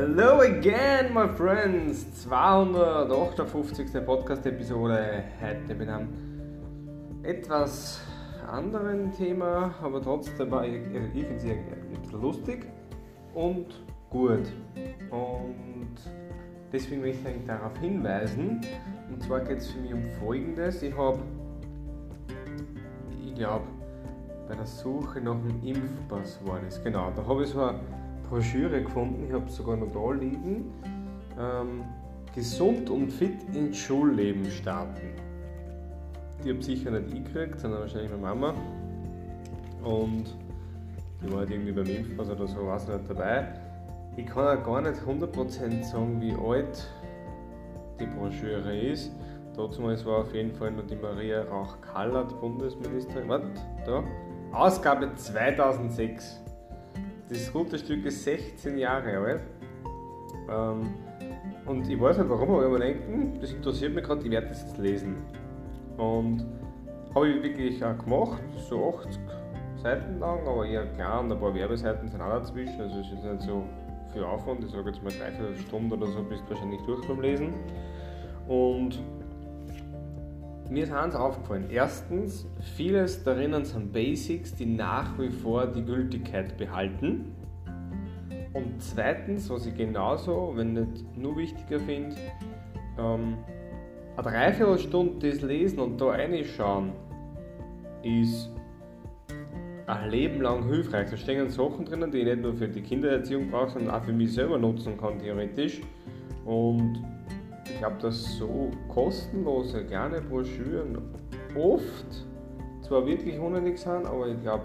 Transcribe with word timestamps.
Hello 0.00 0.42
again, 0.42 1.12
my 1.12 1.26
friends! 1.26 2.06
258. 2.22 4.06
Podcast-Episode 4.06 5.24
heute 5.42 5.74
mit 5.74 5.88
einem 5.88 6.08
etwas 7.24 8.00
anderen 8.48 9.10
Thema, 9.10 9.74
aber 9.82 10.00
trotzdem 10.00 10.52
war 10.52 10.64
ich, 10.64 10.76
ich 10.94 11.26
finde 11.26 11.40
sie 11.40 11.50
ein 11.50 11.64
bisschen 12.00 12.22
lustig 12.22 12.66
und 13.34 13.66
gut. 14.08 14.46
Und 15.10 15.96
deswegen 16.72 17.00
möchte 17.00 17.28
ich 17.30 17.44
darauf 17.44 17.76
hinweisen. 17.78 18.60
Und 19.10 19.20
zwar 19.24 19.40
geht 19.40 19.58
es 19.58 19.72
für 19.72 19.80
mich 19.80 19.94
um 19.94 20.04
Folgendes. 20.20 20.80
Ich 20.80 20.96
habe, 20.96 21.18
ich 23.26 23.34
glaube, 23.34 23.64
bei 24.46 24.54
der 24.54 24.66
Suche 24.66 25.20
nach 25.20 25.40
dem 25.40 25.60
Impfpass 25.60 26.38
war 26.46 26.60
das. 26.64 26.80
Genau, 26.84 27.10
da 27.16 27.26
habe 27.26 27.42
ich 27.42 27.48
so 27.48 27.62
eine 27.64 27.80
Broschüre 28.28 28.82
gefunden, 28.82 29.24
ich 29.26 29.32
habe 29.32 29.46
es 29.46 29.56
sogar 29.56 29.76
noch 29.76 29.90
da 29.92 30.12
liegen. 30.12 30.72
Ähm, 31.38 31.84
gesund 32.34 32.90
und 32.90 33.10
fit 33.10 33.42
ins 33.54 33.76
Schulleben 33.78 34.44
starten. 34.50 35.08
Die 36.44 36.50
habe 36.50 36.62
sicher 36.62 36.90
nicht 36.90 37.12
ich 37.12 37.24
gekriegt, 37.24 37.60
sondern 37.60 37.80
wahrscheinlich 37.80 38.10
meine 38.10 38.22
Mama. 38.22 38.54
Und 39.82 40.36
die 41.22 41.32
war 41.32 41.40
halt 41.40 41.50
irgendwie 41.50 41.72
beim 41.72 41.86
Impfpass 41.86 42.30
oder 42.30 42.46
so, 42.46 42.66
weiß 42.66 42.88
nicht 42.88 43.08
dabei. 43.08 43.48
Ich 44.16 44.26
kann 44.26 44.58
auch 44.58 44.64
gar 44.64 44.82
nicht 44.82 45.00
100% 45.00 45.84
sagen, 45.84 46.20
wie 46.20 46.32
alt 46.32 46.88
die 47.98 48.06
Broschüre 48.06 48.76
ist. 48.76 49.12
Dazu 49.56 49.82
war 49.82 50.18
auf 50.18 50.32
jeden 50.34 50.54
Fall 50.54 50.70
noch 50.70 50.86
die 50.86 50.94
Maria 50.96 51.42
Rauch-Kallert, 51.42 52.40
Bundesministerin. 52.40 53.28
Warte, 53.28 53.46
da. 53.84 54.04
Ausgabe 54.52 55.12
2006. 55.16 56.40
Das 57.28 57.52
gute 57.52 57.78
Stück 57.78 58.06
ist 58.06 58.24
16 58.24 58.78
Jahre 58.78 59.18
alt. 59.18 59.42
Ähm, 60.50 60.94
und 61.66 61.86
ich 61.88 62.00
weiß 62.00 62.18
nicht 62.18 62.30
warum, 62.30 62.50
aber 62.50 62.64
ich 62.64 62.72
mir 62.72 62.78
denken, 62.78 63.38
das 63.38 63.52
interessiert 63.52 63.94
mich 63.94 64.04
gerade, 64.04 64.22
ich 64.24 64.30
werde 64.30 64.48
das 64.48 64.62
jetzt 64.62 64.78
lesen. 64.78 65.16
Und 65.98 66.46
habe 67.14 67.28
ich 67.28 67.42
wirklich 67.42 67.84
auch 67.84 67.98
gemacht, 67.98 68.40
so 68.68 68.94
80 68.96 69.18
Seiten 69.82 70.18
lang, 70.18 70.46
aber 70.46 70.64
eher 70.64 70.86
klein, 70.86 71.30
ein 71.30 71.38
paar 71.38 71.54
Werbeseiten 71.54 72.08
sind 72.08 72.20
auch 72.22 72.30
dazwischen, 72.30 72.80
also 72.80 72.98
es 73.00 73.12
ist 73.12 73.22
nicht 73.22 73.42
so 73.42 73.62
viel 74.12 74.24
Aufwand, 74.24 74.64
ich 74.64 74.70
sage 74.70 74.88
jetzt 74.88 75.02
mal 75.02 75.12
dreiviertel 75.12 75.56
Stunde 75.56 75.96
oder 75.96 76.06
so, 76.06 76.22
bist 76.22 76.42
du 76.46 76.54
wahrscheinlich 76.54 76.80
durch 76.82 77.06
beim 77.06 77.20
Lesen. 77.20 77.52
Und 78.48 79.02
mir 80.70 80.84
ist 80.84 80.92
eins 80.92 81.14
aufgefallen. 81.14 81.66
Erstens, 81.70 82.46
vieles 82.76 83.22
darin 83.24 83.64
sind 83.64 83.92
Basics, 83.92 84.54
die 84.54 84.66
nach 84.66 85.18
wie 85.18 85.30
vor 85.30 85.66
die 85.66 85.84
Gültigkeit 85.84 86.56
behalten. 86.56 87.34
Und 88.52 88.82
zweitens, 88.82 89.48
was 89.50 89.66
ich 89.66 89.76
genauso, 89.76 90.52
wenn 90.56 90.72
nicht 90.72 91.16
nur 91.16 91.36
wichtiger 91.36 91.80
finde, 91.80 92.16
ähm, 92.98 93.38
eine 94.16 94.30
Dreiviertelstunde 94.30 95.30
das 95.30 95.42
Lesen 95.42 95.78
und 95.78 96.00
da 96.00 96.06
reinschauen 96.06 96.92
ist 98.02 98.50
ein 99.86 100.10
Leben 100.10 100.42
lang 100.42 100.66
hilfreich. 100.68 101.10
Da 101.10 101.16
stehen 101.16 101.48
Sachen 101.48 101.84
drinnen, 101.84 102.10
die 102.10 102.18
ich 102.18 102.24
nicht 102.24 102.42
nur 102.42 102.54
für 102.54 102.68
die 102.68 102.82
Kindererziehung 102.82 103.50
brauche, 103.50 103.70
sondern 103.70 103.94
auch 103.94 104.04
für 104.04 104.12
mich 104.12 104.34
selber 104.34 104.58
nutzen 104.58 104.96
kann, 104.98 105.18
theoretisch. 105.18 105.80
Und 106.44 107.02
ich 107.70 107.78
glaube, 107.78 107.96
dass 108.00 108.36
so 108.36 108.70
kostenlose 108.88 109.84
kleine 109.84 110.20
Broschüren 110.20 110.98
oft 111.56 112.26
zwar 112.82 113.06
wirklich 113.06 113.38
unnötig 113.38 113.78
sind, 113.78 114.06
aber 114.06 114.28
ich 114.28 114.40
glaube, 114.42 114.64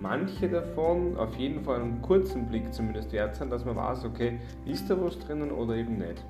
manche 0.00 0.48
davon 0.48 1.16
auf 1.16 1.34
jeden 1.36 1.64
Fall 1.64 1.80
einen 1.80 2.02
kurzen 2.02 2.46
Blick 2.46 2.72
zumindest 2.72 3.12
wert 3.12 3.34
sind, 3.34 3.50
dass 3.50 3.64
man 3.64 3.76
weiß, 3.76 4.04
okay, 4.04 4.38
ist 4.66 4.88
da 4.88 5.00
was 5.00 5.18
drinnen 5.18 5.50
oder 5.50 5.74
eben 5.74 5.98
nicht. 5.98 6.24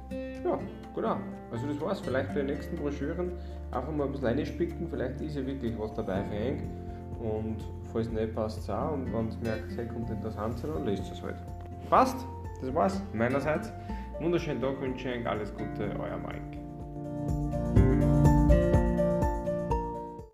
Ja, 0.45 0.59
genau. 0.95 1.17
Also 1.51 1.67
das 1.67 1.81
war's. 1.81 2.01
Vielleicht 2.01 2.29
bei 2.29 2.37
den 2.37 2.47
nächsten 2.47 2.77
Broschüren 2.77 3.33
einfach 3.71 3.93
mal 3.93 4.05
ein 4.05 4.13
bisschen 4.13 4.29
reinspicken, 4.29 4.89
vielleicht 4.89 5.21
ist 5.21 5.37
ja 5.37 5.47
wirklich 5.47 5.79
was 5.79 5.95
dabei 5.95 6.15
einen. 6.15 6.85
Und 7.19 7.57
falls 7.93 8.11
nicht 8.11 8.35
passt 8.35 8.59
es 8.59 8.71
auch 8.71 8.93
und 8.93 9.13
wenn 9.13 9.29
es 9.29 9.41
merkt, 9.41 9.77
hey, 9.77 9.87
kommt 9.87 10.11
interessant 10.11 10.59
sein, 10.59 10.71
dann 10.75 10.85
lest 10.85 11.11
es 11.11 11.23
halt. 11.23 11.37
Passt? 11.89 12.17
Das 12.61 12.75
war's 12.75 13.03
meinerseits. 13.13 13.73
Wunderschönen 14.25 14.63
Tag 14.63 14.81
wünsche 14.81 15.13
ich 15.13 15.27
alles 15.29 15.53
Gute, 15.55 15.95
euer 16.01 16.17
Mike. 16.17 16.59